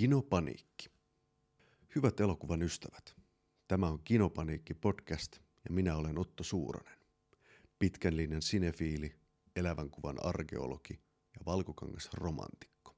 [0.00, 0.90] Kinopaniikki.
[1.94, 3.16] Hyvät elokuvan ystävät,
[3.68, 6.98] tämä on Kinopaniikki podcast ja minä olen Otto Suuronen.
[7.78, 9.14] Pitkän linjan sinefiili,
[9.56, 10.94] elävän kuvan arkeologi
[11.34, 12.96] ja valkokangas romantikko.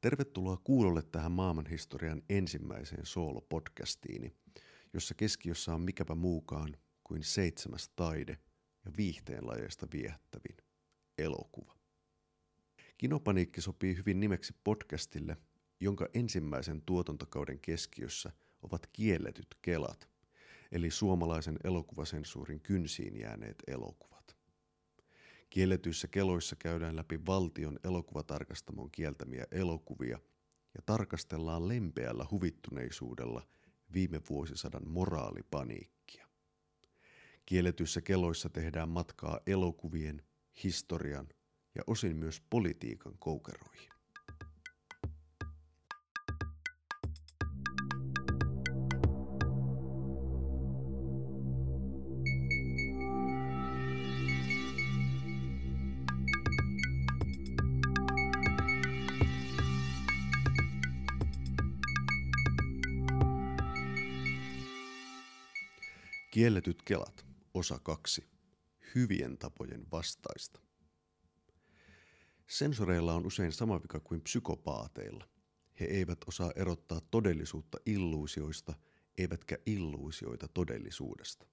[0.00, 4.36] Tervetuloa kuulolle tähän maailmanhistorian ensimmäiseen soolo-podcastiini,
[4.92, 8.38] jossa keskiössä on mikäpä muukaan kuin seitsemäs taide
[8.84, 10.56] ja viihteen lajeista viehättävin
[11.18, 11.76] elokuva.
[12.98, 15.36] Kinopaniikki sopii hyvin nimeksi podcastille,
[15.80, 20.08] jonka ensimmäisen tuotantokauden keskiössä ovat kielletyt kelat,
[20.72, 24.36] eli suomalaisen elokuvasensuurin kynsiin jääneet elokuvat.
[25.50, 30.18] Kielletyissä keloissa käydään läpi valtion elokuvatarkastamon kieltämiä elokuvia
[30.74, 33.42] ja tarkastellaan lempeällä huvittuneisuudella
[33.92, 36.26] viime vuosisadan moraalipaniikkia.
[37.46, 40.22] Kielletyissä keloissa tehdään matkaa elokuvien,
[40.64, 41.28] historian
[41.74, 43.95] ja osin myös politiikan koukeroihin.
[66.46, 68.24] Kielletyt kelat, osa 2.
[68.94, 70.60] Hyvien tapojen vastaista.
[72.46, 75.28] Sensoreilla on usein sama vika kuin psykopaateilla.
[75.80, 78.74] He eivät osaa erottaa todellisuutta illuusioista,
[79.18, 81.46] eivätkä illuusioita todellisuudesta.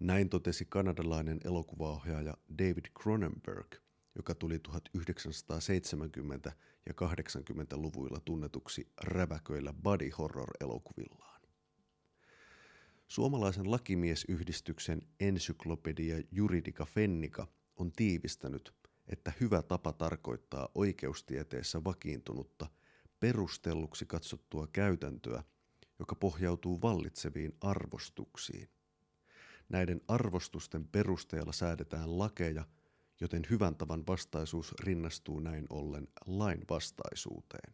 [0.00, 3.74] Näin totesi kanadalainen elokuvaohjaaja David Cronenberg,
[4.14, 6.52] joka tuli 1970-
[6.86, 11.31] ja 80-luvuilla tunnetuksi räväköillä body horror-elokuvillaan.
[13.12, 18.74] Suomalaisen lakimiesyhdistyksen Ensyklopedia Juridica Fennica on tiivistänyt,
[19.06, 22.66] että hyvä tapa tarkoittaa oikeustieteessä vakiintunutta,
[23.20, 25.44] perustelluksi katsottua käytäntöä,
[25.98, 28.68] joka pohjautuu vallitseviin arvostuksiin.
[29.68, 32.64] Näiden arvostusten perusteella säädetään lakeja,
[33.20, 37.72] joten hyvän tavan vastaisuus rinnastuu näin ollen lain vastaisuuteen.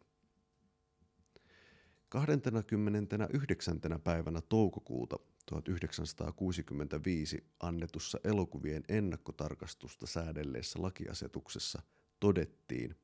[2.09, 3.79] 29.
[4.03, 5.19] päivänä toukokuuta
[5.49, 11.81] 1965 annetussa elokuvien ennakkotarkastusta säädelleessä lakiasetuksessa
[12.19, 12.95] todettiin,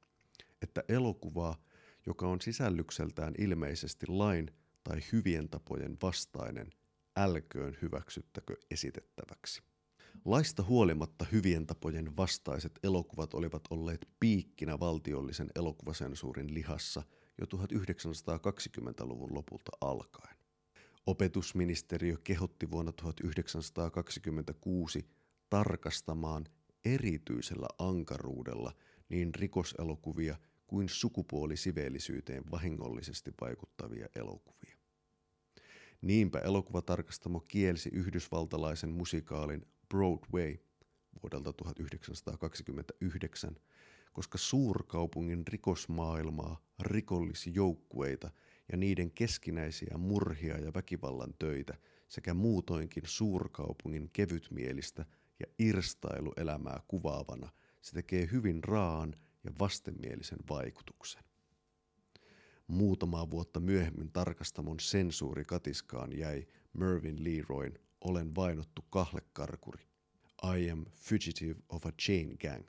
[0.62, 1.64] että elokuvaa,
[2.06, 4.52] joka on sisällykseltään ilmeisesti lain
[4.84, 6.70] tai hyvien tapojen vastainen,
[7.16, 9.62] älköön hyväksyttäkö esitettäväksi.
[10.26, 17.04] Laista huolimatta hyvien tapojen vastaiset elokuvat olivat olleet piikkinä valtiollisen elokuvasensuurin lihassa
[17.38, 20.45] jo 1920-luvun lopulta alkaen.
[21.06, 25.06] Opetusministeriö kehotti vuonna 1926
[25.50, 26.46] tarkastamaan
[26.86, 28.74] erityisellä ankaruudella
[29.10, 30.36] niin rikoselokuvia
[30.68, 34.78] kuin sukupuolisiveellisyyteen vahingollisesti vaikuttavia elokuvia.
[36.02, 40.58] Niinpä elokuvatarkastamo kielsi yhdysvaltalaisen musikaalin Broadway
[41.24, 43.56] vuodelta 1929,
[44.14, 48.32] koska suurkaupungin rikosmaailmaa, rikollisjoukkueita–
[48.72, 51.74] ja niiden keskinäisiä murhia ja väkivallan töitä
[52.08, 55.06] sekä muutoinkin suurkaupungin kevytmielistä
[55.40, 57.50] ja irstailuelämää kuvaavana
[57.81, 61.24] se tekee hyvin raan ja vastenmielisen vaikutuksen.
[62.68, 69.84] Muutamaa vuotta myöhemmin tarkastamon sensuuri katiskaan jäi Mervyn Leroyn Olen vainottu kahlekarkuri.
[70.58, 72.68] I am fugitive of a chain gang.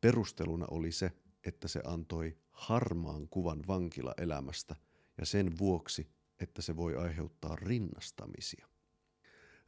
[0.00, 1.12] Perusteluna oli se,
[1.44, 4.76] että se antoi harmaan kuvan vankilaelämästä
[5.18, 6.08] ja sen vuoksi,
[6.40, 8.68] että se voi aiheuttaa rinnastamisia.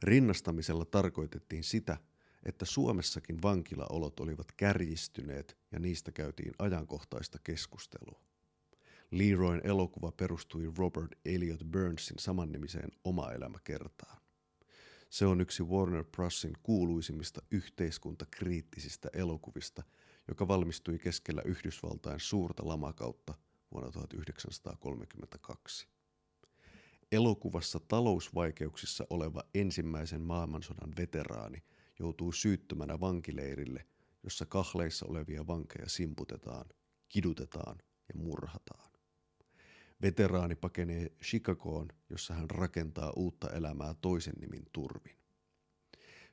[0.03, 1.97] Rinnastamisella tarkoitettiin sitä,
[2.43, 8.21] että Suomessakin vankilaolot olivat kärjistyneet ja niistä käytiin ajankohtaista keskustelua.
[9.11, 14.21] Leroyn elokuva perustui Robert Elliot Burnsin samannimiseen oma-elämäkertaan.
[15.09, 19.83] Se on yksi Warner Brosin kuuluisimmista yhteiskuntakriittisistä elokuvista,
[20.27, 23.33] joka valmistui keskellä Yhdysvaltain suurta lamakautta
[23.71, 25.87] vuonna 1932.
[27.11, 31.63] Elokuvassa talousvaikeuksissa oleva ensimmäisen maailmansodan veteraani
[31.99, 33.85] joutuu syyttömänä vankileirille,
[34.23, 36.65] jossa kahleissa olevia vankeja simputetaan,
[37.09, 38.89] kidutetaan ja murhataan.
[40.01, 45.17] Veteraani pakenee Chicagoon, jossa hän rakentaa uutta elämää toisen nimin turvin.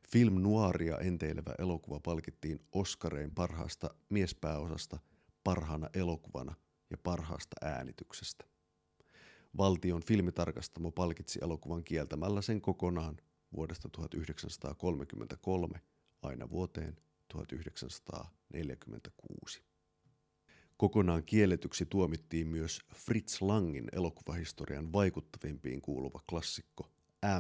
[0.09, 4.99] Film Noiria enteilevä elokuva palkittiin Oscarein parhaasta miespääosasta
[5.45, 6.55] parhaana elokuvana
[6.91, 8.45] ja parhaasta äänityksestä.
[9.59, 13.17] Valtion filmitarkastamo palkitsi elokuvan kieltämällä sen kokonaan
[13.57, 15.81] vuodesta 1933
[16.23, 16.97] aina vuoteen
[17.29, 19.63] 1946.
[20.77, 26.91] Kokonaan kielletyksi tuomittiin myös Fritz Langin elokuvahistorian vaikuttavimpiin kuuluva klassikko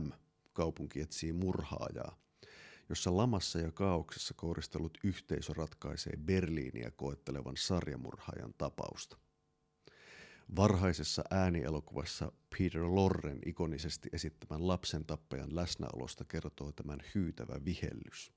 [0.00, 0.10] M,
[0.52, 2.18] kaupunki etsii murhaajaa,
[2.88, 9.16] jossa lamassa ja kaauksessa kouristellut yhteisö ratkaisee Berliiniä koettelevan sarjamurhaajan tapausta.
[10.56, 18.32] Varhaisessa äänielokuvassa Peter Lorren ikonisesti esittämän lapsen tappajan läsnäolosta kertoo tämän hyytävä vihellys.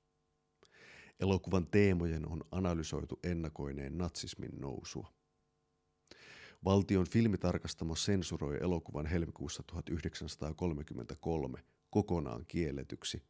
[1.20, 5.12] Elokuvan teemojen on analysoitu ennakoineen natsismin nousua.
[6.64, 13.22] Valtion filmitarkastamo sensuroi elokuvan helmikuussa 1933 kokonaan kielletyksi,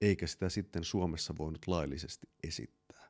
[0.00, 3.07] eikä sitä sitten Suomessa voinut laillisesti esittää.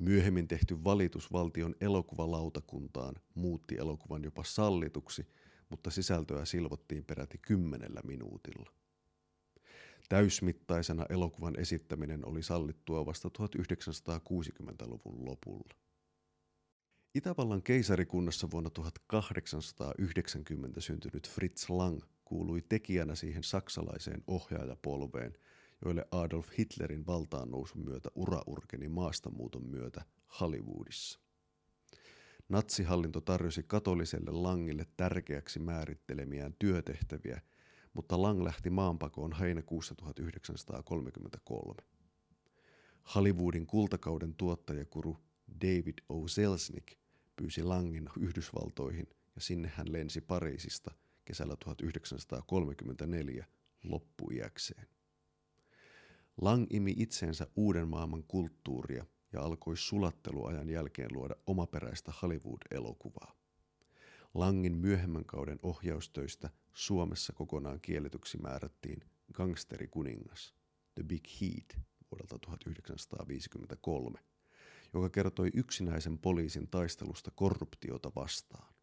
[0.00, 5.26] Myöhemmin tehty valitus valtion elokuvalautakuntaan muutti elokuvan jopa sallituksi,
[5.68, 8.70] mutta sisältöä silvottiin peräti kymmenellä minuutilla.
[10.08, 15.74] Täysmittaisena elokuvan esittäminen oli sallittua vasta 1960-luvun lopulla.
[17.14, 25.36] Itävallan keisarikunnassa vuonna 1890 syntynyt Fritz Lang kuului tekijänä siihen saksalaiseen ohjaajapolveen,
[25.84, 30.04] joille Adolf Hitlerin valtaan nousun myötä ura urkeni maastamuuton myötä
[30.40, 31.20] Hollywoodissa.
[32.48, 37.40] Natsihallinto tarjosi katoliselle Langille tärkeäksi määrittelemiään työtehtäviä,
[37.94, 41.74] mutta Lang lähti maanpakoon heinäkuussa 1933.
[43.14, 45.16] Hollywoodin kultakauden tuottajakuru
[45.60, 46.28] David O.
[46.28, 46.88] Selznick
[47.36, 50.94] pyysi Langin Yhdysvaltoihin ja sinne hän lensi Pariisista
[51.24, 53.46] kesällä 1934
[53.84, 54.86] loppuiäkseen.
[56.40, 63.36] Lang imi itseensä uuden maailman kulttuuria ja alkoi sulatteluajan jälkeen luoda omaperäistä Hollywood-elokuvaa.
[64.34, 69.00] Langin myöhemmän kauden ohjaustöistä Suomessa kokonaan kielletyksi määrättiin
[69.32, 70.54] Gangsterikuningas,
[70.94, 74.18] The Big Heat vuodelta 1953,
[74.94, 78.74] joka kertoi yksinäisen poliisin taistelusta korruptiota vastaan.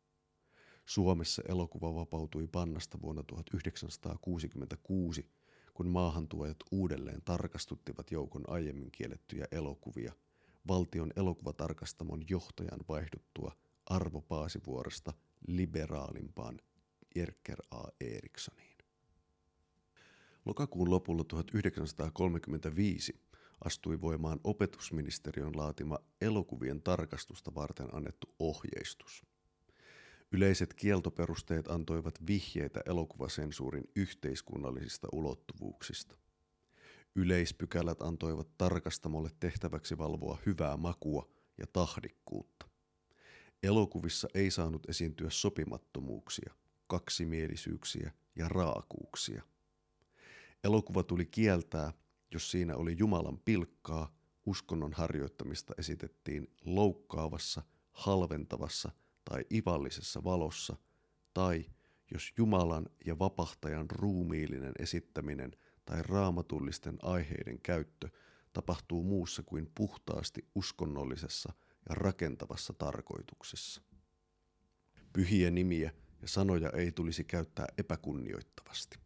[0.86, 5.30] Suomessa elokuva vapautui pannasta vuonna 1966,
[5.77, 10.13] kun maahantuojat uudelleen tarkastuttivat joukon aiemmin kiellettyjä elokuvia
[10.68, 13.51] valtion elokuvatarkastamon johtajan vaihduttua
[13.85, 15.13] Arvo Paasivuoresta
[15.47, 16.59] liberaalimpaan
[17.15, 17.83] Jerker A.
[18.01, 18.77] Erikssoniin.
[20.45, 23.19] Lokakuun lopulla 1935
[23.65, 29.24] astui voimaan opetusministeriön laatima elokuvien tarkastusta varten annettu ohjeistus.
[30.31, 36.18] Yleiset kieltoperusteet antoivat vihjeitä elokuvasensuurin yhteiskunnallisista ulottuvuuksista.
[37.15, 42.69] Yleispykälät antoivat tarkastamolle tehtäväksi valvoa hyvää makua ja tahdikkuutta.
[43.63, 46.53] Elokuvissa ei saanut esiintyä sopimattomuuksia,
[46.88, 49.44] kaksimielisyyksiä ja raakuuksia.
[50.63, 51.94] Elokuva tuli kieltää–
[52.31, 54.15] jos siinä oli Jumalan pilkkaa,
[54.45, 58.91] uskonnon harjoittamista esitettiin loukkaavassa, halventavassa
[59.29, 60.75] tai ivallisessa valossa,
[61.33, 61.65] tai
[62.12, 65.51] jos Jumalan ja vapahtajan ruumiillinen esittäminen
[65.85, 68.09] tai raamatullisten aiheiden käyttö
[68.53, 71.53] tapahtuu muussa kuin puhtaasti uskonnollisessa
[71.89, 73.81] ja rakentavassa tarkoituksessa.
[75.13, 75.91] Pyhiä nimiä
[76.21, 79.00] ja sanoja ei tulisi käyttää epäkunnioittavasti.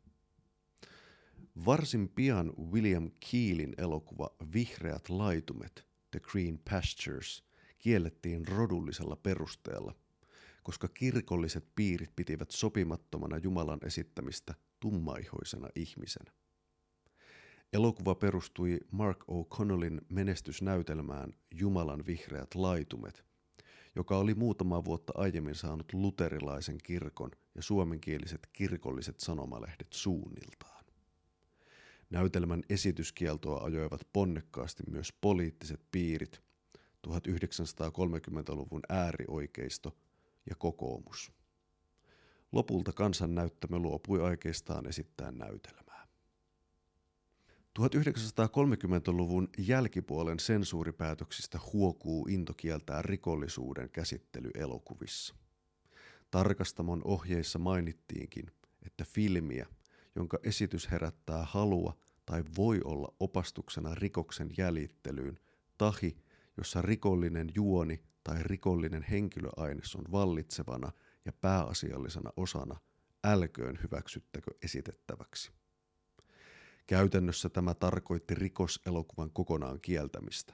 [1.65, 7.43] Varsin pian William Keelin elokuva Vihreät laitumet, The Green Pastures,
[7.79, 9.95] kiellettiin rodullisella perusteella,
[10.63, 16.31] koska kirkolliset piirit pitivät sopimattomana Jumalan esittämistä tummaihoisena ihmisenä.
[17.73, 23.25] Elokuva perustui Mark O'Connellin menestysnäytelmään Jumalan vihreät laitumet,
[23.95, 30.85] joka oli muutama vuotta aiemmin saanut luterilaisen kirkon ja suomenkieliset kirkolliset sanomalehdet suunniltaan.
[32.09, 36.41] Näytelmän esityskieltoa ajoivat ponnekkaasti myös poliittiset piirit,
[37.07, 39.97] 1930-luvun äärioikeisto
[40.49, 41.31] ja kokoomus.
[42.51, 46.07] Lopulta kansannäyttämö luopui aikeistaan esittää näytelmää.
[47.79, 55.35] 1930-luvun jälkipuolen sensuuripäätöksistä huokuu into kieltää rikollisuuden käsittely elokuvissa.
[56.31, 58.51] Tarkastamon ohjeissa mainittiinkin,
[58.85, 59.65] että filmiä–
[60.15, 65.39] jonka esitys herättää halua tai voi olla opastuksena rikoksen jäljittelyyn,
[65.77, 66.17] tahi,
[66.57, 70.91] jossa rikollinen juoni tai rikollinen henkilöaines on vallitsevana
[71.25, 72.79] ja pääasiallisena osana,
[73.23, 75.51] älköön hyväksyttäkö esitettäväksi.
[76.87, 80.53] Käytännössä tämä tarkoitti rikoselokuvan kokonaan kieltämistä.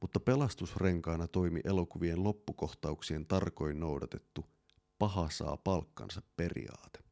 [0.00, 4.46] Mutta pelastusrenkaana toimi elokuvien loppukohtauksien tarkoin noudatettu
[4.98, 7.04] paha saa palkkansa periaate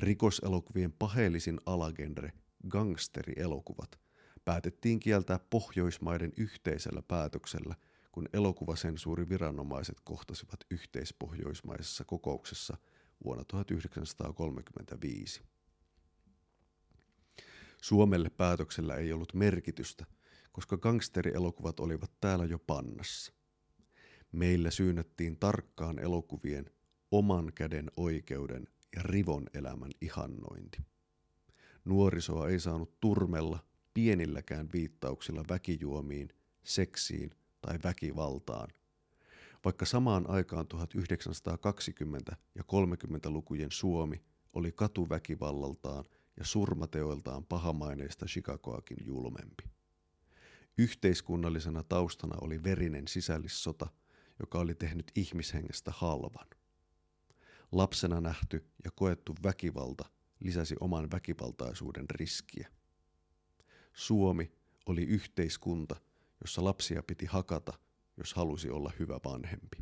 [0.00, 2.32] rikoselokuvien paheellisin alagenre,
[2.68, 4.00] gangsterielokuvat,
[4.44, 7.74] päätettiin kieltää Pohjoismaiden yhteisellä päätöksellä,
[8.12, 12.76] kun elokuvasensuuriviranomaiset kohtasivat yhteispohjoismaisessa kokouksessa
[13.24, 15.42] vuonna 1935.
[17.82, 20.06] Suomelle päätöksellä ei ollut merkitystä,
[20.52, 23.32] koska gangsterielokuvat olivat täällä jo pannassa.
[24.32, 26.70] Meillä syynnettiin tarkkaan elokuvien
[27.10, 30.78] oman käden oikeuden ja rivon elämän ihannointi.
[31.84, 33.58] Nuorisoa ei saanut turmella
[33.94, 36.28] pienilläkään viittauksilla väkijuomiin,
[36.62, 38.68] seksiin tai väkivaltaan.
[39.64, 46.04] Vaikka samaan aikaan 1920- ja 30-lukujen Suomi oli katuväkivallaltaan
[46.36, 49.64] ja surmateoiltaan pahamaineista Chicagoakin julmempi.
[50.78, 53.86] Yhteiskunnallisena taustana oli verinen sisällissota,
[54.40, 56.46] joka oli tehnyt ihmishengestä halvan.
[57.72, 60.04] Lapsena nähty ja koettu väkivalta
[60.40, 62.68] lisäsi oman väkivaltaisuuden riskiä.
[63.92, 64.52] Suomi
[64.86, 65.96] oli yhteiskunta,
[66.40, 67.72] jossa lapsia piti hakata,
[68.16, 69.76] jos halusi olla hyvä vanhempi.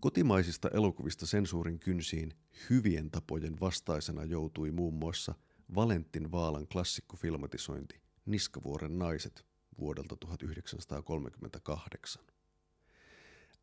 [0.00, 2.32] Kotimaisista elokuvista sensuurin kynsiin
[2.70, 5.34] hyvien tapojen vastaisena joutui muun muassa
[5.74, 9.46] Valentin Vaalan klassikkofilmatisointi Niskavuoren naiset
[9.78, 12.24] vuodelta 1938.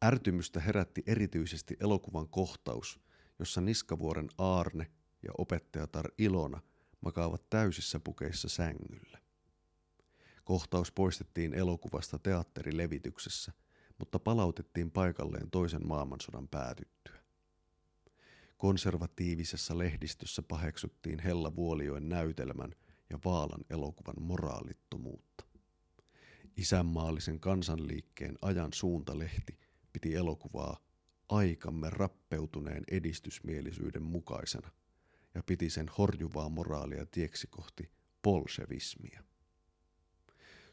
[0.04, 3.00] Ärtymystä herätti erityisesti elokuvan kohtaus,
[3.40, 4.92] jossa Niskavuoren Aarne
[5.24, 6.62] ja opettajatar Ilona
[7.04, 9.20] makaavat täysissä pukeissa sängyllä.
[10.44, 13.54] Kohtaus poistettiin elokuvasta teatterilevityksessä,
[13.98, 17.24] mutta palautettiin paikalleen toisen maailmansodan päätyttyä.
[18.58, 22.76] Konservatiivisessa lehdistössä paheksuttiin Hella Vuolioen näytelmän
[23.10, 25.46] ja Vaalan elokuvan moraalittomuutta.
[26.58, 29.60] Isänmaallisen kansanliikkeen ajan suuntalehti
[29.94, 30.78] piti elokuvaa
[31.30, 34.72] aikamme rappeutuneen edistysmielisyyden mukaisena
[35.36, 39.24] ja piti sen horjuvaa moraalia tieksi kohti polsevismia.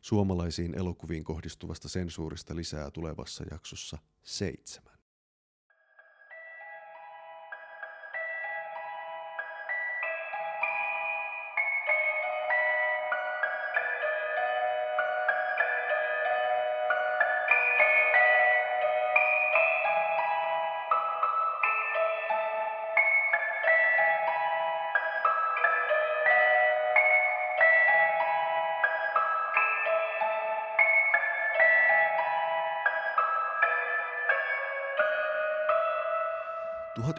[0.02, 4.99] Suomalaisiin elokuviin kohdistuvasta sensuurista lisää tulevassa jaksossa seitsemän.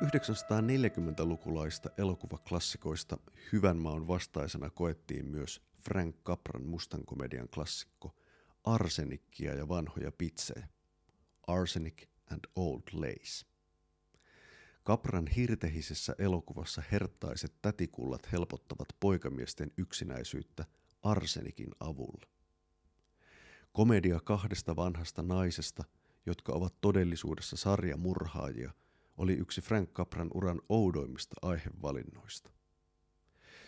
[0.02, 3.18] 1940-lukulaista elokuvaklassikoista
[3.52, 8.16] Hyvän maun vastaisena koettiin myös Frank Capran mustankomedian klassikko
[8.64, 10.68] Arsenikkia ja vanhoja pitsejä.
[11.48, 13.46] Arsenic and Old Lace.
[14.84, 20.66] Kapran hirtehisessä elokuvassa herttaiset tätikullat helpottavat poikamiesten yksinäisyyttä
[21.04, 22.28] arsenikin avulla.
[23.74, 25.84] Komedia kahdesta vanhasta naisesta,
[26.26, 28.72] jotka ovat todellisuudessa sarjamurhaajia–
[29.18, 32.52] oli yksi Frank Capran uran oudoimmista aihevalinnoista.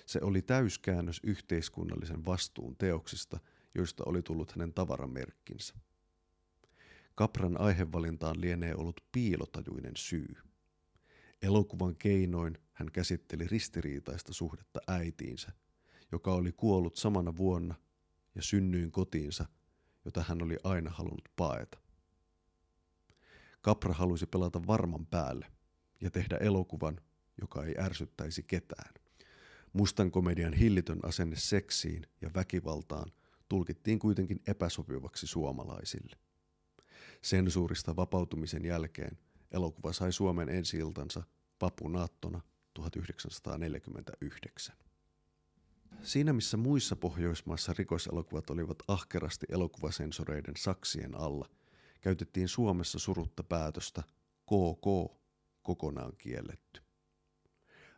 [0.05, 3.39] Se oli täyskäännös yhteiskunnallisen vastuun teoksista,
[3.75, 5.75] joista oli tullut hänen tavaramerkkinsä.
[7.15, 10.35] Kapran aihevalintaan lienee ollut piilotajuinen syy.
[11.41, 15.51] Elokuvan keinoin hän käsitteli ristiriitaista suhdetta äitiinsä,
[16.11, 17.75] joka oli kuollut samana vuonna
[18.35, 19.45] ja synnyin kotiinsa,
[20.05, 21.82] jota hän oli aina halunnut paeta.
[23.63, 25.45] Kapra halusi pelata varman päälle
[26.01, 27.01] ja tehdä elokuvan,
[27.41, 28.93] joka ei ärsyttäisi ketään.
[29.73, 33.11] Mustan komedian hillitön asenne seksiin ja väkivaltaan
[33.49, 36.15] tulkittiin kuitenkin epäsopivaksi suomalaisille.
[37.21, 39.17] Sensuurista vapautumisen jälkeen
[39.51, 41.23] elokuva sai Suomen ensi-iltansa
[41.61, 42.41] vapunaattona
[42.73, 44.75] 1949.
[46.01, 51.49] Siinä missä muissa Pohjoismaissa rikoselokuvat olivat ahkerasti elokuvasensoreiden saksien alla–
[52.03, 54.03] käytettiin Suomessa surutta päätöstä
[54.45, 55.17] KK
[55.61, 56.81] kokonaan kielletty.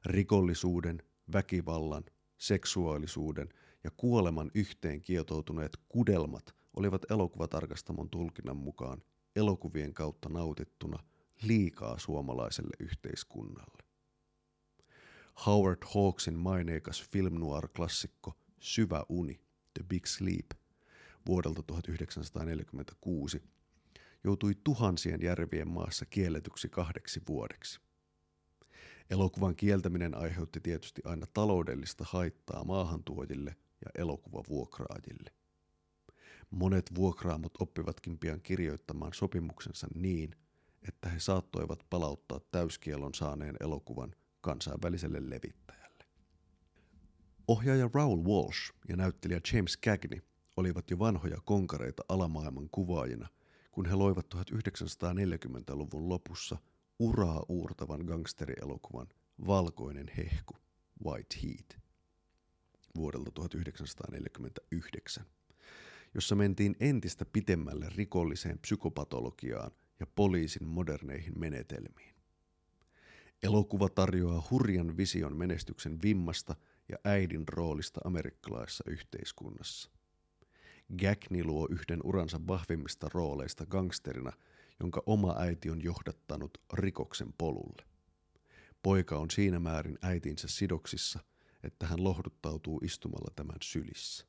[0.06, 2.04] Rikollisuuden, väkivallan,
[2.38, 3.50] seksuaalisuuden
[3.84, 9.04] ja kuoleman yhteen kietoutuneet kudelmat olivat elokuvatarkastamon tulkinnan mukaan
[9.36, 11.04] elokuvien kautta nautittuna
[11.42, 13.84] liikaa suomalaiselle yhteiskunnalle.
[15.46, 19.42] Howard Hawksin maineikas film noir-klassikko Syvä uni,
[19.74, 20.52] The Big Sleep,
[21.28, 23.55] vuodelta 1946
[24.26, 27.80] joutui tuhansien järvien maassa kielletyksi kahdeksi vuodeksi.
[29.10, 33.56] Elokuvan kieltäminen aiheutti tietysti aina taloudellista haittaa maahantuojille
[33.86, 35.32] ja elokuvavuokraajille.
[36.50, 40.36] Monet vuokraamot oppivatkin pian kirjoittamaan sopimuksensa niin,
[40.88, 46.06] että he saattoivat palauttaa täyskielon saaneen elokuvan kansainväliselle levittäjälle.
[47.48, 50.22] Ohjaaja Raoul Walsh ja näyttelijä James Cagney
[50.58, 53.28] olivat jo vanhoja konkareita alamaailman kuvaajina,
[53.76, 56.58] kun he loivat 1940-luvun lopussa
[57.00, 59.08] uraa uurtavan gangsterielokuvan
[59.48, 60.54] Valkoinen hehku,
[61.06, 61.82] White Heat,
[62.96, 65.26] vuodelta 1949,
[66.14, 72.16] jossa mentiin entistä pitemmälle rikolliseen psykopatologiaan ja poliisin moderneihin menetelmiin.
[73.44, 76.56] Elokuva tarjoaa hurjan vision menestyksen vimmasta
[76.90, 79.95] ja äidin roolista amerikkalaisessa yhteiskunnassa.
[81.00, 84.32] Gagney luo yhden uransa vahvimmista rooleista gangsterina,
[84.80, 87.86] jonka oma äiti on johdattanut rikoksen polulle.
[88.84, 91.20] Poika on siinä määrin äitinsä sidoksissa,
[91.64, 94.26] että hän lohduttautuu istumalla tämän sylissä.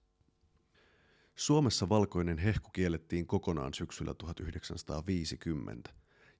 [1.34, 5.90] Suomessa valkoinen hehku kiellettiin kokonaan syksyllä 1950,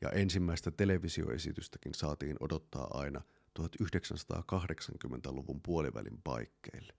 [0.00, 3.23] ja ensimmäistä televisioesitystäkin saatiin odottaa aina
[3.58, 6.92] 1980-luvun puolivälin paikkeille.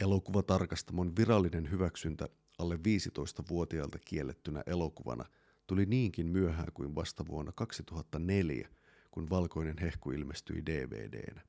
[0.00, 5.24] Elokuvatarkastamon virallinen hyväksyntä alle 15-vuotiaalta kiellettynä elokuvana
[5.66, 8.68] tuli niinkin myöhään kuin vasta vuonna 2004,
[9.10, 11.42] kun Valkoinen hehku ilmestyi DVDnä.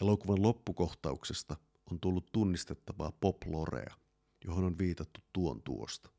[0.00, 1.56] Elokuvan loppukohtauksesta
[1.90, 3.94] on tullut tunnistettavaa pop-lorea,
[4.44, 6.10] johon on viitattu tuon tuosta.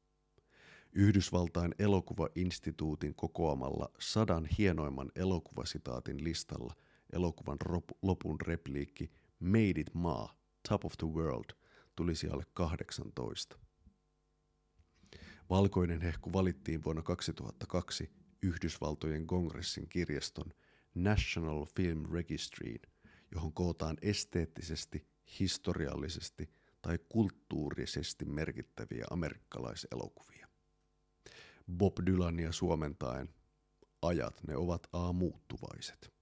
[0.93, 6.73] Yhdysvaltain elokuvainstituutin kokoamalla sadan hienoimman elokuvasitaatin listalla
[7.13, 7.57] elokuvan
[8.01, 11.55] lopun repliikki Made it maa, top of the world,
[11.95, 13.59] tulisi alle 18.
[15.49, 20.53] Valkoinen hehku valittiin vuonna 2002 Yhdysvaltojen kongressin kirjaston
[20.95, 22.81] National Film Registryin,
[23.31, 25.07] johon kootaan esteettisesti,
[25.39, 26.49] historiallisesti
[26.81, 30.47] tai kulttuurisesti merkittäviä amerikkalaiselokuvia.
[31.77, 33.29] Bob Dylania suomentaen,
[34.01, 36.20] ajat ne ovat a muuttuvaiset.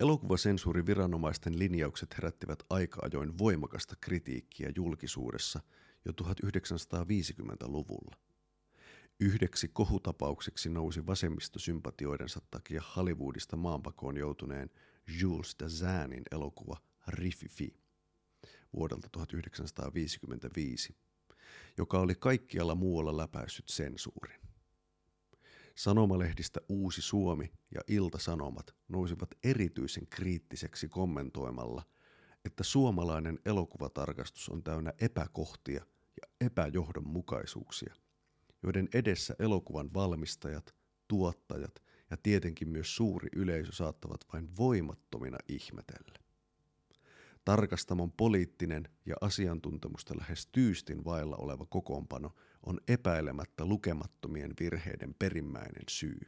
[0.00, 5.60] Elokuvasensuurin viranomaisten linjaukset herättivät aika ajoin voimakasta kritiikkiä julkisuudessa
[6.04, 8.16] jo 1950-luvulla.
[9.20, 14.70] Yhdeksi kohutapaukseksi nousi vasemmistosympatioidensa takia Hollywoodista maanpakoon joutuneen
[15.20, 16.76] Jules Dazanin elokuva
[17.08, 17.74] Rififi
[18.76, 20.96] vuodelta 1955,
[21.78, 24.41] joka oli kaikkialla muualla läpäissyt sensuurin.
[25.76, 31.82] Sanomalehdistä Uusi Suomi ja Ilta-Sanomat nousivat erityisen kriittiseksi kommentoimalla,
[32.44, 35.86] että suomalainen elokuvatarkastus on täynnä epäkohtia
[36.20, 37.94] ja epäjohdonmukaisuuksia,
[38.62, 40.74] joiden edessä elokuvan valmistajat,
[41.08, 46.21] tuottajat ja tietenkin myös suuri yleisö saattavat vain voimattomina ihmetellä.
[47.44, 52.34] Tarkastamon poliittinen ja asiantuntemusta lähes tyystin vailla oleva kokoonpano
[52.66, 56.20] on epäilemättä lukemattomien virheiden perimmäinen syy.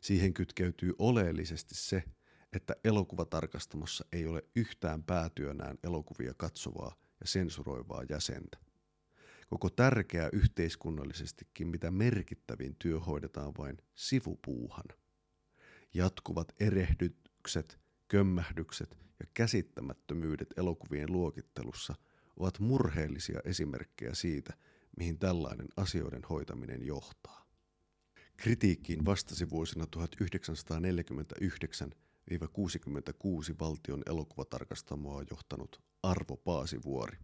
[0.00, 2.04] Siihen kytkeytyy oleellisesti se,
[2.52, 8.58] että elokuvatarkastamossa ei ole yhtään päätyönään elokuvia katsovaa ja sensuroivaa jäsentä.
[9.48, 14.94] Koko tärkeä yhteiskunnallisestikin mitä merkittävin työ hoidetaan vain sivupuuhana.
[15.94, 17.81] Jatkuvat erehdykset,
[18.12, 21.94] kömmähdykset ja käsittämättömyydet elokuvien luokittelussa
[22.36, 24.52] ovat murheellisia esimerkkejä siitä,
[24.96, 27.46] mihin tällainen asioiden hoitaminen johtaa.
[28.36, 29.98] Kritiikkiin vastasi vuosina 1949-66
[33.60, 37.18] valtion elokuvatarkastamoa johtanut Arvo Paasivuori.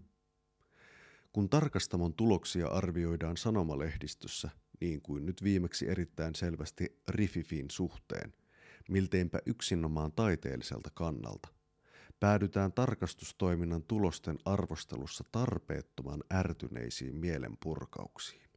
[1.32, 8.32] Kun tarkastamon tuloksia arvioidaan sanomalehdistössä, niin kuin nyt viimeksi erittäin selvästi Rififin suhteen,
[8.88, 11.48] milteinpä yksinomaan taiteelliselta kannalta,
[12.20, 18.48] päädytään tarkastustoiminnan tulosten arvostelussa tarpeettoman ärtyneisiin mielenpurkauksiin.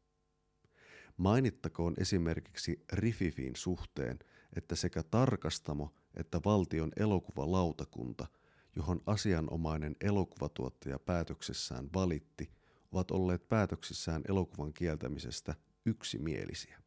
[1.17, 4.19] Mainittakoon esimerkiksi Rififin suhteen,
[4.55, 8.27] että sekä tarkastamo että valtion elokuvalautakunta,
[8.75, 12.51] johon asianomainen elokuvatuottaja päätöksessään valitti,
[12.91, 16.81] ovat olleet päätöksissään elokuvan kieltämisestä yksimielisiä.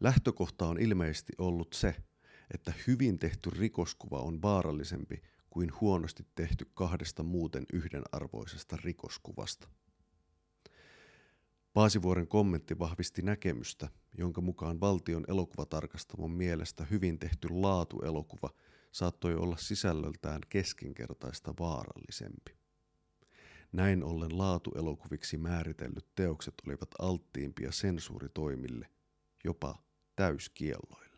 [0.00, 1.94] Lähtökohta on ilmeisesti ollut se,
[2.54, 9.68] että hyvin tehty rikoskuva on vaarallisempi kuin huonosti tehty kahdesta muuten yhdenarvoisesta rikoskuvasta.
[11.72, 13.88] Paasivuoren kommentti vahvisti näkemystä,
[14.18, 18.50] jonka mukaan valtion elokuvatarkastamon mielestä hyvin tehty laatuelokuva
[18.92, 22.56] saattoi olla sisällöltään keskinkertaista vaarallisempi.
[23.72, 28.88] Näin ollen laatuelokuviksi määritellyt teokset olivat alttiimpia sensuuritoimille,
[29.44, 29.82] jopa
[30.16, 31.11] täyskielloille.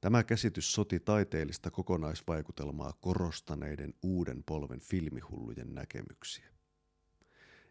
[0.00, 6.48] Tämä käsitys soti taiteellista kokonaisvaikutelmaa korostaneiden uuden polven filmihullujen näkemyksiä.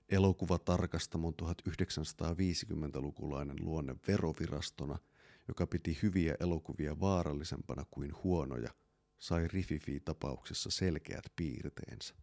[0.10, 4.98] Elokuvatarkastamon 1950-lukulainen luonne verovirastona,
[5.48, 8.70] joka piti hyviä elokuvia vaarallisempana kuin huonoja,
[9.20, 12.16] sai Rififi-tapauksessa selkeät piirteensä.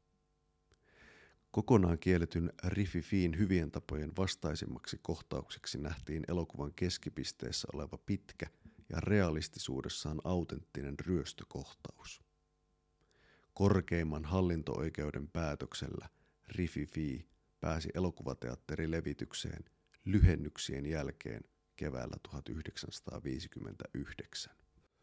[1.51, 8.47] Kokonaan kielletyn Rififiin hyvien tapojen vastaisimmaksi kohtaukseksi nähtiin elokuvan keskipisteessä oleva pitkä
[8.89, 12.23] ja realistisuudessaan autenttinen ryöstökohtaus.
[13.55, 16.09] Korkeimman hallinto-oikeuden päätöksellä
[16.49, 17.29] Rififi
[17.61, 19.65] pääsi elokuvateatterilevitykseen
[20.05, 21.45] lyhennyksien jälkeen
[21.77, 24.53] keväällä 1959.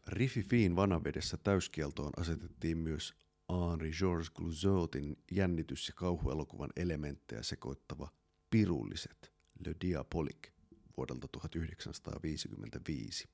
[0.06, 3.14] Riffifin vanavedessä täyskieltoon asetettiin myös
[3.52, 8.08] Henri-Georges Clouseautin jännitys- ja kauhuelokuvan elementtejä sekoittava
[8.50, 9.32] Pirulliset,
[9.66, 10.52] Le Diabolique,
[10.96, 13.28] vuodelta 1955.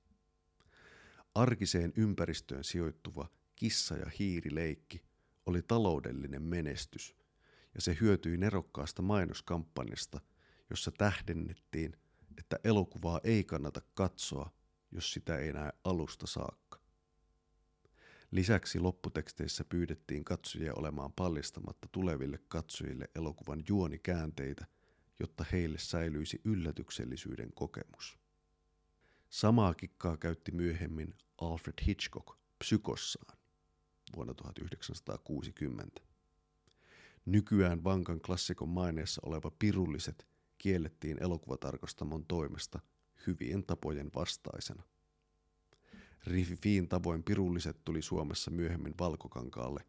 [1.38, 5.02] Arkiseen ympäristöön sijoittuva kissa- ja hiirileikki
[5.46, 7.16] oli taloudellinen menestys,
[7.74, 10.20] ja se hyötyi nerokkaasta mainoskampanjasta,
[10.70, 11.96] jossa tähdennettiin,
[12.38, 14.50] että elokuvaa ei kannata katsoa,
[14.90, 16.80] jos sitä ei näe alusta saakka.
[18.30, 24.66] Lisäksi lopputeksteissä pyydettiin katsojia olemaan paljastamatta tuleville katsojille elokuvan juonikäänteitä,
[25.18, 28.18] jotta heille säilyisi yllätyksellisyyden kokemus.
[29.28, 33.38] Samaa kikkaa käytti myöhemmin Alfred Hitchcock psykossaan
[34.16, 36.00] vuonna 1960.
[37.24, 40.26] Nykyään vankan klassikon maineessa oleva pirulliset
[40.58, 42.80] kiellettiin elokuvatarkastamon toimesta
[43.26, 44.82] hyvien tapojen vastaisena.
[46.26, 49.84] Riffiin tavoin pirulliset tuli Suomessa myöhemmin Valkokankaalle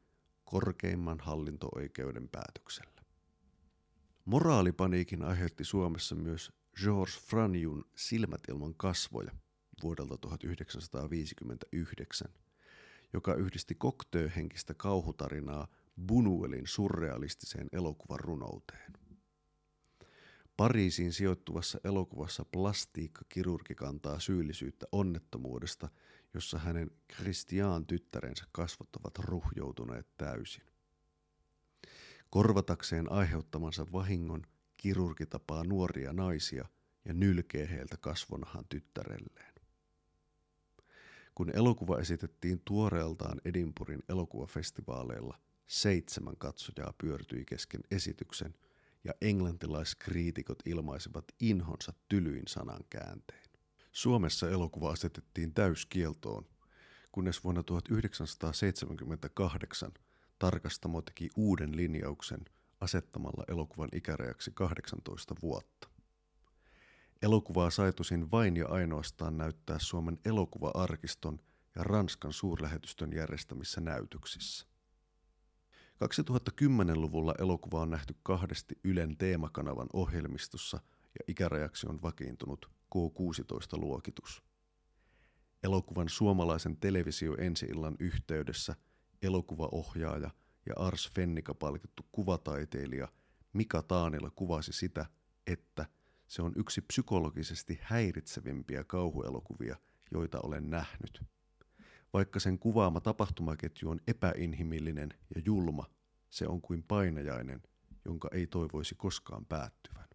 [0.45, 3.01] korkeimman hallinto-oikeuden päätöksellä.
[4.25, 6.51] Moraalipaniikin aiheutti Suomessa myös
[6.83, 9.31] Georges Franjun Silmät ilman kasvoja
[9.83, 12.27] vuodelta 1959,
[13.13, 15.67] joka yhdisti koktööhenkistä kauhutarinaa
[16.07, 18.93] Bunuelin surrealistiseen elokuvan runouteen.
[20.57, 25.89] Pariisiin sijoittuvassa elokuvassa plastiikkakirurgi kantaa syyllisyyttä onnettomuudesta,
[26.33, 30.63] jossa hänen Christian tyttärensä kasvot ovat ruhjoutuneet täysin.
[32.29, 34.43] Korvatakseen aiheuttamansa vahingon
[34.77, 36.67] kirurgi tapaa nuoria naisia
[37.05, 39.48] ja nylkee heiltä kasvonahan tyttärelleen.
[41.39, 48.53] Kun elokuva esitettiin tuoreeltaan Edinburghin elokuvafestivaaleilla, seitsemän katsojaa pyörtyi kesken esityksen–
[49.03, 53.49] ja englantilaiskriitikot ilmaisivat inhonsa tylyin sanan kääntein.
[53.91, 56.45] Suomessa elokuva asetettiin täyskieltoon,
[57.11, 59.91] kunnes vuonna 1978
[60.39, 62.45] tarkastamo teki uuden linjauksen
[62.81, 65.88] asettamalla elokuvan ikärajaksi 18 vuotta.
[67.21, 71.39] Elokuvaa saitusin vain ja ainoastaan näyttää Suomen elokuva-arkiston
[71.75, 74.67] ja Ranskan suurlähetystön järjestämissä näytöksissä.
[76.03, 80.79] 2010-luvulla elokuva on nähty kahdesti Ylen teemakanavan ohjelmistossa
[81.19, 84.43] ja ikärajaksi on vakiintunut K16-luokitus.
[85.63, 88.75] Elokuvan suomalaisen televisio ensi-illan yhteydessä
[89.21, 90.29] elokuvaohjaaja
[90.65, 93.07] ja Ars Fennika palkittu kuvataiteilija
[93.53, 95.05] Mika Taanila kuvasi sitä,
[95.47, 95.85] että
[96.29, 99.75] se on yksi psykologisesti häiritsevimpiä kauhuelokuvia,
[100.11, 101.23] joita olen nähnyt.
[102.13, 105.85] Vaikka sen kuvaama tapahtumaketju on epäinhimillinen ja julma,
[106.29, 107.61] se on kuin painajainen,
[108.05, 110.05] jonka ei toivoisi koskaan päättyvän.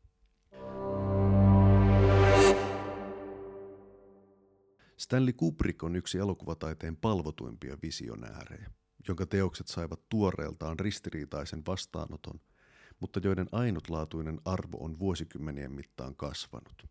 [4.97, 8.71] Stanley Kubrick on yksi elokuvataiteen palvotuimpia visionäärejä,
[9.09, 12.41] jonka teokset saivat tuoreeltaan ristiriitaisen vastaanoton,
[13.01, 16.87] mutta joiden ainutlaatuinen arvo on vuosikymmenien mittaan kasvanut.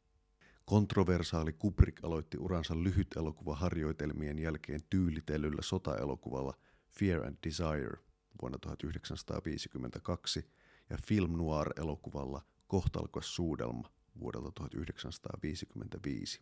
[0.65, 6.53] Kontroversaali Kubrick aloitti uransa lyhyt elokuvaharjoitelmien jälkeen tyylitellyllä sotaelokuvalla
[6.89, 7.97] Fear and Desire
[8.41, 10.49] vuonna 1952
[10.89, 13.89] ja film noir-elokuvalla Kohtalkas suudelma
[14.19, 16.41] vuodelta 1955.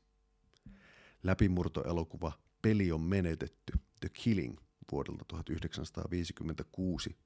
[1.23, 4.57] Läpimurtoelokuva Peli on menetetty, The Killing
[4.91, 7.17] vuodelta 1956,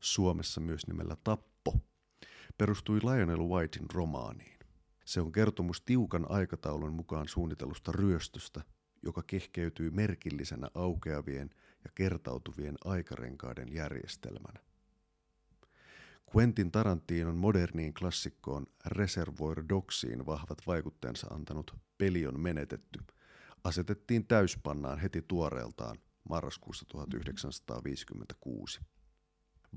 [0.00, 1.80] Suomessa myös nimellä Tappo,
[2.58, 4.58] perustui Lionel Whitein romaaniin.
[5.04, 8.60] Se on kertomus tiukan aikataulun mukaan suunnitelusta ryöstöstä,
[9.02, 11.50] joka kehkeytyy merkillisenä aukeavien
[11.84, 14.60] ja kertautuvien aikarenkaiden järjestelmänä.
[16.36, 22.98] Quentin Tarantinon moderniin klassikkoon Reservoir Dogsiin vahvat vaikutteensa antanut Peli on menetetty
[23.66, 28.80] asetettiin täyspannaan heti tuoreeltaan marraskuussa 1956.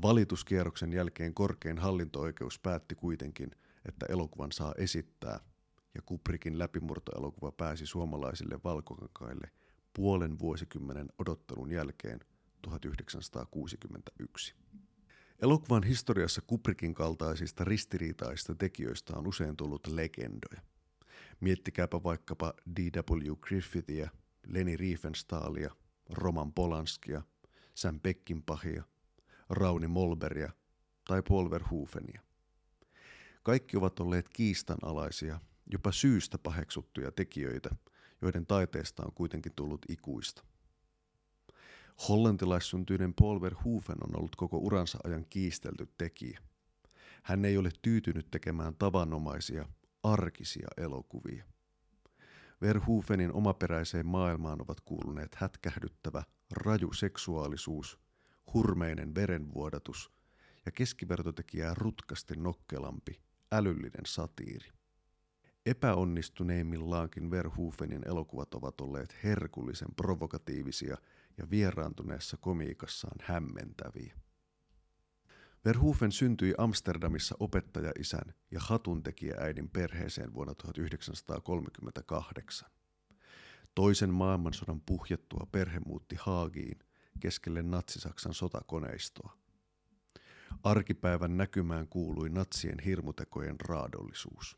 [0.02, 3.52] Valituskierroksen jälkeen korkein hallinto-oikeus päätti kuitenkin–
[3.86, 5.40] että elokuvan saa esittää,
[5.96, 9.52] ja Kubrickin läpimurtoelokuva pääsi suomalaisille valkokankaille
[9.94, 12.20] puolen vuosikymmenen odottelun jälkeen
[12.62, 14.56] 1961.
[15.42, 20.62] Elokuvan historiassa Kubrickin kaltaisista ristiriitaisista tekijöistä on usein tullut legendoja.
[21.40, 23.36] Miettikääpä vaikkapa D.W.
[23.42, 24.10] Griffithia,
[24.48, 25.76] Leni Riefenstahlia,
[26.10, 27.22] Roman Polanskia,
[27.76, 28.84] Sam Peckinpahia,
[29.50, 30.52] Rauni Molberia
[31.08, 32.22] tai Paul Verhoevenia.
[33.44, 35.40] Kaikki ovat olleet kiistanalaisia,
[35.72, 37.70] jopa syystä paheksuttuja tekijöitä,
[38.22, 40.44] joiden taiteesta on kuitenkin tullut ikuista.
[42.08, 46.40] Hollantilaissyntyinen Paul Verhoeven on ollut koko uransa ajan kiistelty tekijä.
[47.24, 49.66] Hän ei ole tyytynyt tekemään tavanomaisia,
[50.04, 51.44] arkisia elokuvia.
[52.62, 58.00] Verhoevenin omaperäiseen maailmaan ovat kuuluneet hätkähdyttävä, raju seksuaalisuus,
[58.54, 60.12] hurmeinen verenvuodatus
[60.66, 64.70] ja keskivertotekijää rutkasti nokkelampi, älyllinen satiiri.
[65.66, 70.98] Epäonnistuneimmillaankin Verhoevenin elokuvat ovat olleet herkullisen provokatiivisia
[71.38, 74.16] ja vieraantuneessa komiikassaan hämmentäviä.
[75.66, 82.70] Verhoeven syntyi Amsterdamissa opettajaisän ja hatuntekijääidin perheeseen vuonna 1938.
[83.76, 86.80] Toisen maailmansodan puhjettua perhe muutti Haagiin
[87.20, 89.38] keskelle natsisaksan sotakoneistoa.
[90.64, 94.58] Arkipäivän näkymään kuului natsien hirmutekojen raadollisuus.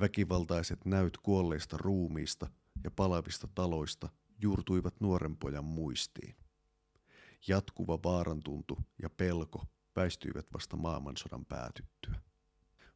[0.00, 2.50] Väkivaltaiset näyt kuolleista ruumiista
[2.84, 4.08] ja palavista taloista
[4.42, 6.36] juurtuivat nuoren pojan muistiin.
[7.48, 9.64] Jatkuva vaarantuntu ja pelko
[9.96, 12.14] väistyivät vasta maailmansodan päätyttyä.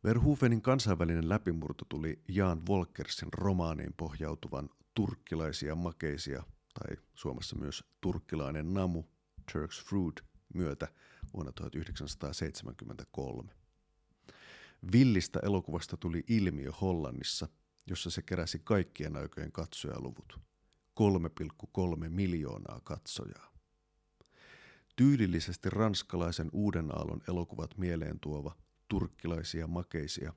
[0.04, 6.42] Verhoevenin kansainvälinen läpimurto tuli Jan Volkersin romaaniin pohjautuvan turkkilaisia makeisia,
[6.74, 9.04] tai Suomessa myös turkkilainen namu,
[9.52, 10.20] Turks Fruit,
[10.54, 10.88] myötä
[11.34, 13.52] vuonna 1973.
[14.92, 17.48] Villistä elokuvasta tuli ilmiö Hollannissa,
[17.86, 20.40] jossa se keräsi kaikkien aikojen katsojaluvut.
[21.00, 23.54] 3,3 miljoonaa katsojaa.
[24.96, 28.56] Tyylillisesti ranskalaisen uuden aallon elokuvat mieleen tuova
[28.88, 30.32] turkkilaisia makeisia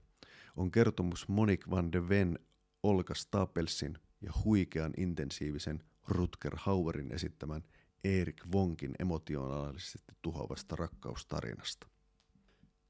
[0.56, 2.40] on kertomus Monique van de Ven
[2.84, 7.64] Olga Stapelsin ja huikean intensiivisen Rutger Hauerin esittämän
[8.04, 11.88] Erik Vonkin emotionaalisesti tuhoavasta rakkaustarinasta.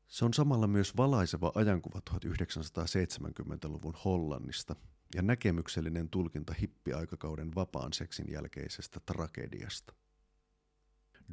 [0.07, 4.75] Se on samalla myös valaiseva ajankuva 1970-luvun Hollannista
[5.15, 9.93] ja näkemyksellinen tulkinta hippiaikakauden vapaan seksin jälkeisestä tragediasta.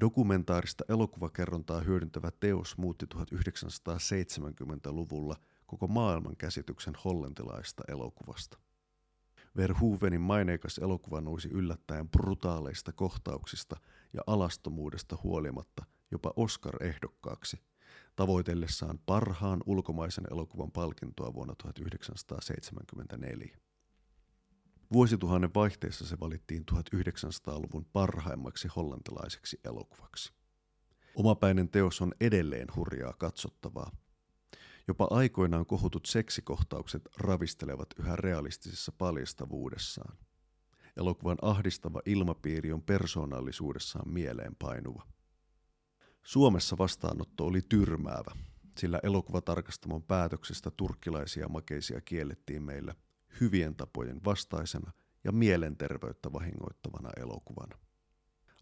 [0.00, 8.58] Dokumentaarista elokuvakerrontaa hyödyntävä teos muutti 1970-luvulla koko maailman käsityksen hollantilaista elokuvasta.
[9.56, 13.76] Verhoevenin maineikas elokuva nousi yllättäen brutaaleista kohtauksista
[14.12, 17.56] ja alastomuudesta huolimatta jopa Oscar-ehdokkaaksi,
[18.16, 23.56] tavoitellessaan parhaan ulkomaisen elokuvan palkintoa vuonna 1974.
[24.92, 30.32] Vuosituhannen vaihteessa se valittiin 1900-luvun parhaimmaksi hollantilaiseksi elokuvaksi.
[31.14, 33.90] Omapäinen teos on edelleen hurjaa katsottavaa.
[34.88, 40.18] Jopa aikoinaan kohutut seksikohtaukset ravistelevat yhä realistisessa paljastavuudessaan.
[40.96, 45.06] Elokuvan ahdistava ilmapiiri on persoonallisuudessaan mieleenpainuva.
[46.22, 48.36] Suomessa vastaanotto oli tyrmäävä,
[48.78, 52.94] sillä elokuvatarkastamon päätöksestä turkkilaisia makeisia kiellettiin meillä
[53.40, 54.92] hyvien tapojen vastaisena
[55.24, 57.78] ja mielenterveyttä vahingoittavana elokuvana.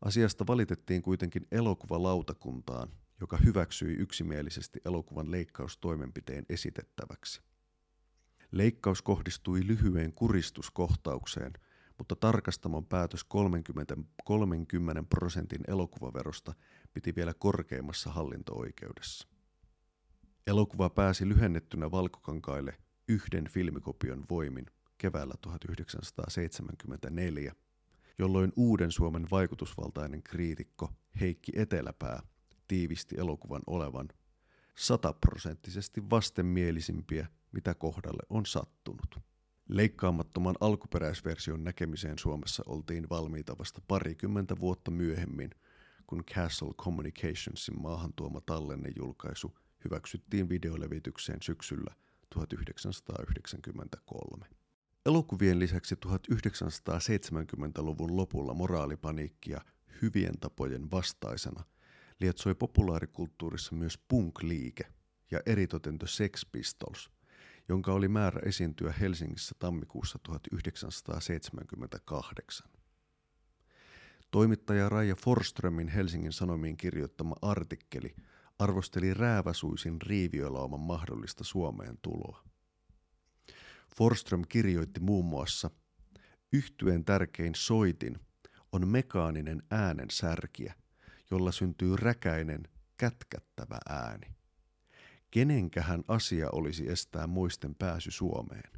[0.04, 2.88] Asiasta valitettiin kuitenkin elokuvalautakuntaan,
[3.22, 7.42] joka hyväksyi yksimielisesti elokuvan leikkaustoimenpiteen esitettäväksi.
[8.52, 11.52] Leikkaus kohdistui lyhyen kuristuskohtaukseen,
[11.98, 16.54] mutta tarkastamon päätös 30, 30 prosentin elokuvaverosta
[16.92, 19.28] piti vielä korkeimmassa hallinto-oikeudessa.
[20.46, 24.66] Elokuva pääsi lyhennettynä valkokankaille yhden filmikopion voimin
[24.98, 27.54] keväällä 1974,
[28.18, 32.22] jolloin uuden Suomen vaikutusvaltainen kriitikko Heikki Eteläpää
[32.68, 34.08] tiivisti elokuvan olevan
[34.74, 39.18] sataprosenttisesti vastenmielisimpiä, mitä kohdalle on sattunut.
[39.68, 45.50] Leikkaamattoman alkuperäisversion näkemiseen Suomessa oltiin valmiita vasta parikymmentä vuotta myöhemmin,
[46.06, 51.94] kun Castle Communicationsin maahan tuoma tallennejulkaisu hyväksyttiin videolevitykseen syksyllä
[52.34, 54.46] 1993.
[55.06, 59.60] Elokuvien lisäksi 1970-luvun lopulla moraalipaniikkia
[60.02, 61.64] hyvien tapojen vastaisena
[62.20, 64.92] lietsoi populaarikulttuurissa myös punk-liike
[65.30, 67.10] ja eritoten The Sex Pistols,
[67.68, 72.68] jonka oli määrä esiintyä Helsingissä tammikuussa 1978.
[74.30, 78.14] Toimittaja Raija Forströmin Helsingin Sanomiin kirjoittama artikkeli
[78.58, 82.44] arvosteli rääväsuisin riiviölauman mahdollista Suomeen tuloa.
[83.96, 85.70] Forström kirjoitti muun muassa,
[86.52, 88.18] Yhtyeen tärkein soitin
[88.72, 90.74] on mekaaninen äänen särkiä,
[91.32, 92.62] jolla syntyy räkäinen,
[92.96, 94.26] kätkättävä ääni.
[95.30, 98.70] Kenenkähän asia olisi estää muisten pääsy Suomeen?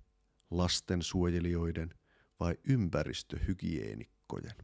[0.51, 1.95] Lastensuojelijoiden
[2.41, 4.55] vai ympäristöhygienikkojen?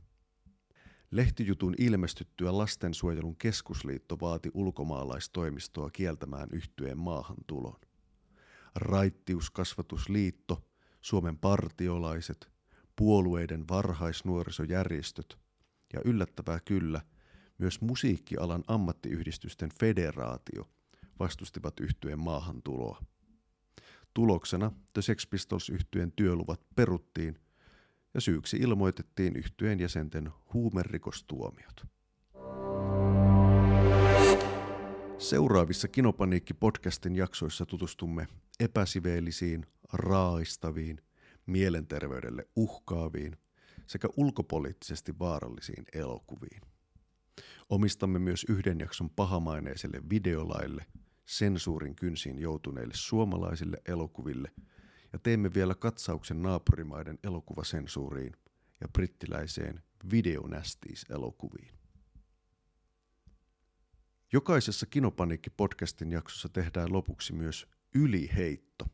[1.10, 7.80] Lehtijutun ilmestyttyä Lastensuojelun keskusliitto vaati ulkomaalaistoimistoa kieltämään yhtyeen maahantulon.
[8.74, 10.64] Raittiuskasvatusliitto,
[11.00, 12.50] Suomen partiolaiset,
[12.96, 15.38] puolueiden varhaisnuorisojärjestöt
[15.92, 17.00] ja yllättävää kyllä,
[17.60, 20.68] myös musiikkialan ammattiyhdistysten federaatio
[21.18, 23.02] vastustivat yhtyeen maahantuloa.
[24.14, 27.38] Tuloksena The Sex Pistols yhtyeen työluvat peruttiin
[28.14, 31.86] ja syyksi ilmoitettiin yhtyeen jäsenten huumerikostuomiot.
[35.18, 38.26] Seuraavissa Kinopaniikki-podcastin jaksoissa tutustumme
[38.60, 41.00] epäsiveellisiin, raaistaviin,
[41.46, 43.36] mielenterveydelle uhkaaviin
[43.86, 46.69] sekä ulkopoliittisesti vaarallisiin elokuviin.
[47.68, 50.86] Omistamme myös yhden jakson pahamaineiselle videolaille,
[51.24, 54.52] sensuurin kynsiin joutuneille suomalaisille elokuville
[55.12, 58.32] ja teemme vielä katsauksen naapurimaiden elokuvasensuuriin
[58.80, 61.74] ja brittiläiseen videonästiis-elokuviin.
[64.32, 68.86] Jokaisessa Kinopaniikki-podcastin jaksossa tehdään lopuksi myös yliheitto.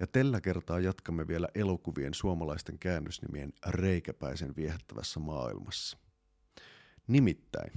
[0.00, 5.98] Ja tällä kertaa jatkamme vielä elokuvien suomalaisten käännösnimien reikäpäisen viehättävässä maailmassa.
[7.08, 7.72] Nimittäin,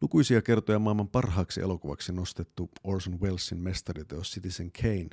[0.00, 5.08] lukuisia kertoja maailman parhaaksi elokuvaksi nostettu Orson Wellesin mestariteos Citizen Kane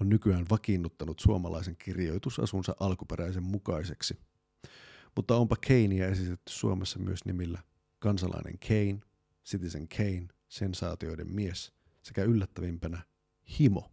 [0.00, 4.18] on nykyään vakiinnuttanut suomalaisen kirjoitusasunsa alkuperäisen mukaiseksi.
[5.16, 7.62] Mutta onpa Kanea esitetty Suomessa myös nimillä
[7.98, 9.00] Kansalainen Kane,
[9.44, 13.02] Citizen Kane, Sensaatioiden mies sekä yllättävimpänä
[13.58, 13.90] Himo.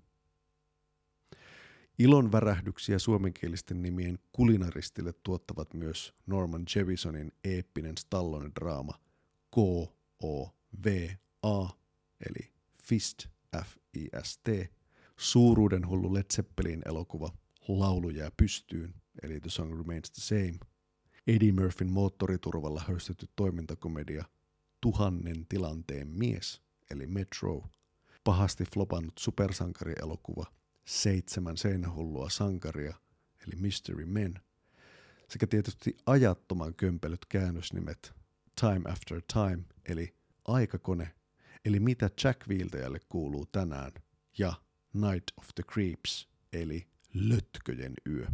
[2.00, 9.00] Ilon värähdyksiä suomenkielisten nimien kulinaristille tuottavat myös Norman Jevisonin eeppinen Stallone-draama
[9.56, 11.70] K-O-V-A,
[12.30, 12.52] eli
[12.84, 13.28] Fist,
[13.64, 14.50] F-I-S-T,
[15.18, 17.30] suuruuden hullu Led Zeppelin elokuva
[17.68, 20.60] Laulu jää pystyyn, eli The Song Remains the Same,
[21.28, 24.26] Eddie Murphyn moottoriturvalla höystetty toimintakomedia
[24.82, 27.64] Tuhannen tilanteen mies, eli Metro,
[28.24, 30.46] pahasti flopannut supersankarielokuva
[30.86, 32.96] Seitsemän seinähullua sankaria,
[33.48, 34.40] eli Mystery Men,
[35.30, 38.14] sekä tietysti ajattoman kömpelyt käännösnimet
[38.60, 41.14] Time After Time, eli Aikakone,
[41.66, 43.92] eli mitä Jack Viiltäjälle kuuluu tänään,
[44.38, 44.54] ja
[44.94, 48.28] Night of the Creeps, eli Lötköjen yö.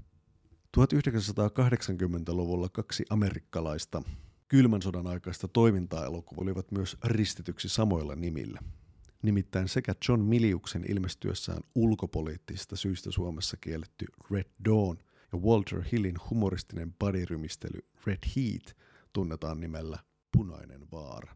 [0.78, 4.04] 1980-luvulla kaksi amerikkalaista
[4.48, 8.62] kylmän sodan aikaista toimintaa elokuva olivat myös ristityksi samoilla nimillä.
[9.21, 14.97] Nimittäin sekä John Miliuksen ilmestyessään ulkopoliittisista syistä Suomessa kielletty Red Dawn
[15.31, 18.77] ja Walter Hillin humoristinen badyrymistely Red Heat
[19.13, 19.99] tunnetaan nimellä
[20.38, 21.36] Punainen vaara.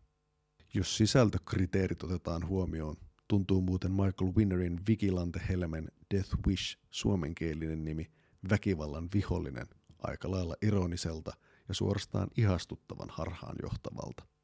[0.73, 2.95] Jos sisältökriteerit otetaan huomioon,
[3.27, 8.11] tuntuu muuten Michael Winnerin Vigilante Helmen Death Wish suomenkielinen nimi
[8.49, 9.67] Väkivallan vihollinen
[9.99, 11.31] aika lailla ironiselta
[11.67, 14.34] ja suorastaan ihastuttavan harhaan johtavalta.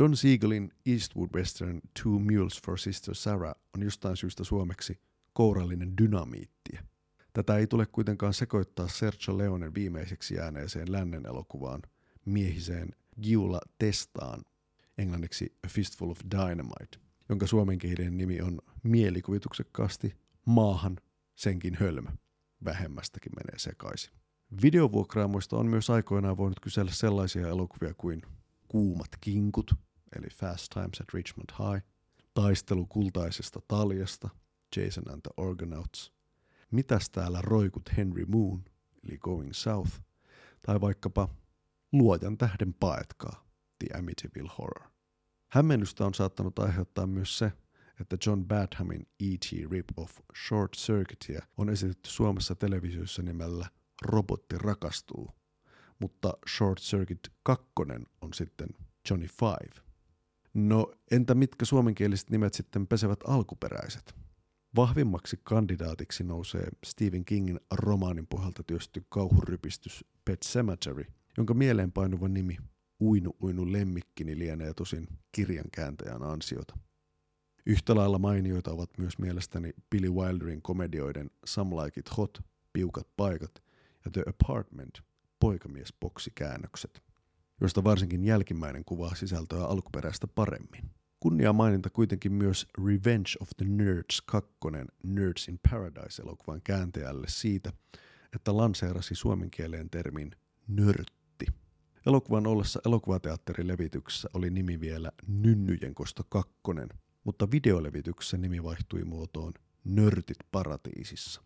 [0.00, 5.00] Don Siegelin Eastwood Western Two Mules for Sister Sarah on jostain syystä suomeksi
[5.32, 6.84] kourallinen dynamiittia.
[7.32, 11.82] Tätä ei tule kuitenkaan sekoittaa Sergio Leonen viimeiseksi jääneeseen lännen elokuvaan
[12.24, 12.88] miehiseen
[13.22, 14.44] Giula Testaan,
[14.98, 20.96] englanniksi A Fistful of Dynamite, jonka suomenkielinen nimi on mielikuvituksekkaasti Maahan
[21.34, 22.10] senkin hölmö.
[22.64, 24.12] Vähemmästäkin menee sekaisin.
[24.62, 28.22] Videovuokraamoista on myös aikoinaan voinut kysellä sellaisia elokuvia kuin
[28.68, 29.74] Kuumat kinkut,
[30.16, 31.86] eli Fast Times at Richmond High,
[32.34, 34.28] Taistelu kultaisesta taljasta,
[34.76, 36.12] Jason and the Argonauts,
[36.70, 38.64] Mitäs täällä roikut Henry Moon,
[39.04, 40.00] eli Going South,
[40.66, 41.28] tai vaikkapa
[41.92, 43.44] Luojan tähden paetkaa,
[43.78, 44.90] The Amityville Horror.
[45.48, 47.52] Hämmennystä on saattanut aiheuttaa myös se,
[48.00, 49.70] että John Badhamin E.T.
[49.70, 53.70] rip-off Short Circuitia on esitetty Suomessa televisiossa nimellä
[54.02, 55.30] Robotti rakastuu,
[55.98, 57.66] mutta Short Circuit 2
[58.20, 58.68] on sitten
[59.10, 59.89] Johnny Five.
[60.54, 64.14] No entä mitkä suomenkieliset nimet sitten pesevät alkuperäiset?
[64.76, 71.04] Vahvimmaksi kandidaatiksi nousee Stephen Kingin romaanin pohjalta työsty kauhurypistys Pet Cemetery,
[71.36, 72.56] jonka mieleenpainuva nimi
[73.00, 76.78] Uinu uinu lemmikkini lienee tosin kirjan kääntäjän ansiota.
[77.66, 82.38] Yhtä lailla mainioita ovat myös mielestäni Billy Wilderin komedioiden Some Like It Hot,
[82.72, 83.62] Piukat paikat
[84.04, 85.00] ja The Apartment,
[85.40, 87.02] poikamiesboksikäännökset,
[87.60, 90.90] joista varsinkin jälkimmäinen kuvaa sisältöä alkuperäistä paremmin.
[91.20, 94.50] Kunnia maininta kuitenkin myös Revenge of the Nerds 2
[95.02, 97.72] Nerds in Paradise-elokuvan kääntäjälle siitä,
[98.34, 100.30] että lanseerasi suomen kieleen termin
[100.68, 101.46] nörtti.
[102.06, 106.52] Elokuvan ollessa elokuvateatterilevityksessä oli nimi vielä Nynnyjen kosto 2,
[107.24, 109.52] mutta videolevityksessä nimi vaihtui muotoon
[109.84, 111.42] Nörtit paratiisissa.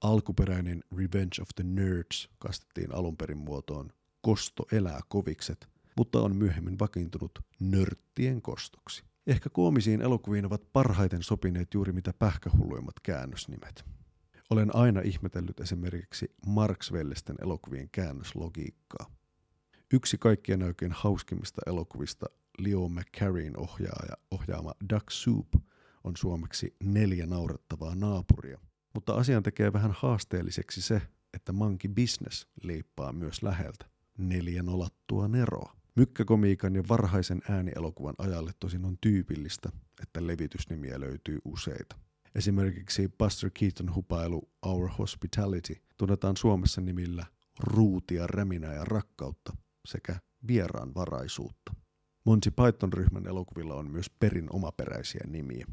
[0.00, 3.92] Alkuperäinen Revenge of the Nerds kastettiin alun perin muotoon
[4.22, 9.04] Kosto elää kovikset mutta on myöhemmin vakiintunut nörttien kostoksi.
[9.26, 13.84] Ehkä koomisiin elokuviin ovat parhaiten sopineet juuri mitä pähkähulluimmat käännösnimet.
[14.50, 16.92] Olen aina ihmetellyt esimerkiksi Marx
[17.42, 19.06] elokuvien käännöslogiikkaa.
[19.92, 22.26] Yksi kaikkien oikein hauskimmista elokuvista
[22.58, 25.48] Leo McCarryn ohjaaja, ohjaama Duck Soup
[26.04, 28.58] on suomeksi neljä naurettavaa naapuria.
[28.94, 31.02] Mutta asian tekee vähän haasteelliseksi se,
[31.34, 33.95] että Monkey Business leippaa myös läheltä.
[34.18, 35.76] Neljä nolattua neroa.
[35.94, 39.70] Mykkäkomiikan ja varhaisen äänielokuvan ajalle tosin on tyypillistä,
[40.02, 41.96] että levitysnimiä löytyy useita.
[42.34, 47.26] Esimerkiksi Buster Keaton hupailu Our Hospitality tunnetaan Suomessa nimillä
[47.60, 49.56] Ruutia, räminää ja rakkautta
[49.88, 51.74] sekä vieraanvaraisuutta.
[52.24, 55.66] Monty Python-ryhmän elokuvilla on myös perin omaperäisiä nimiä.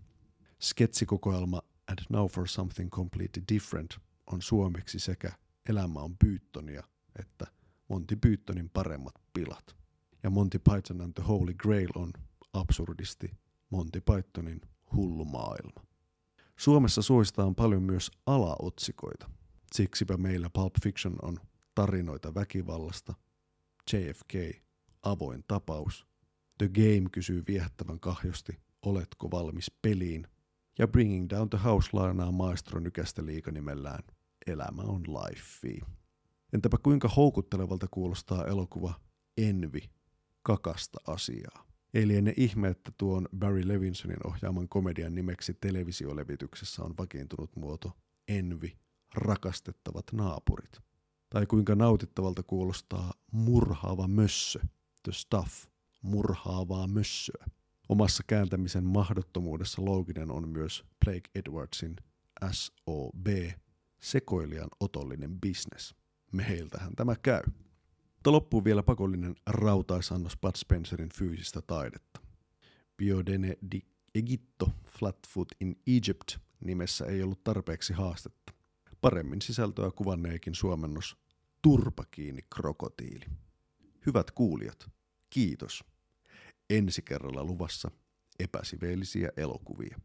[0.62, 3.98] Sketsikokoelma And Now for Something Completely Different
[4.32, 5.32] on suomeksi sekä
[5.70, 6.84] Elämä on Pythonia
[7.20, 7.48] että
[7.90, 9.76] Monty Pythonin paremmat pilat.
[10.24, 12.14] Ja Monty Python and the Holy Grail on
[12.54, 13.32] absurdisti
[13.70, 14.62] Monty Pythonin
[14.96, 15.86] hullu maailma.
[16.58, 19.30] Suomessa suositaan paljon myös alaotsikoita.
[19.74, 21.38] Siksipä meillä Pulp Fiction on
[21.76, 23.14] tarinoita väkivallasta,
[23.94, 24.64] JFK,
[25.04, 26.08] avoin tapaus,
[26.58, 30.28] The Game kysyy viehättävän kahjosti, oletko valmis peliin,
[30.80, 34.04] ja Bringing Down the House lainaa maestro nykästä liikanimellään
[34.48, 35.86] Elämä on life.
[36.54, 38.94] Entäpä kuinka houkuttelevalta kuulostaa elokuva
[39.38, 39.90] Envi,
[40.44, 41.66] kakasta asiaa.
[41.94, 47.92] Ei liene ihme, että tuon Barry Levinsonin ohjaaman komedian nimeksi televisiolevityksessä on vakiintunut muoto
[48.28, 48.78] Envi,
[49.16, 50.80] rakastettavat naapurit.
[51.30, 54.60] Tai kuinka nautittavalta kuulostaa murhaava mössö,
[55.04, 55.66] the stuff,
[56.02, 57.46] murhaavaa mössöä.
[57.90, 61.96] Omassa kääntämisen mahdottomuudessa looginen on myös Blake Edwardsin
[62.52, 63.28] SOB,
[64.02, 66.03] sekoilijan otollinen business.
[66.34, 67.44] Meiltähän tämä käy.
[68.16, 72.20] Mutta loppuu vielä pakollinen rautaisannos Bud Spencerin fyysistä taidetta.
[72.98, 73.82] Biodene di
[74.16, 78.54] Egitto Flatfoot in Egypt nimessä ei ollut tarpeeksi haastetta.
[79.02, 81.18] Paremmin sisältöä kuvanneekin suomennos
[81.62, 83.26] Turpa kiinni krokotiili.
[84.06, 84.92] Hyvät kuulijat,
[85.30, 85.84] kiitos.
[86.70, 87.92] Ensi kerralla luvassa
[88.40, 90.00] epäsiveellisiä elokuvia.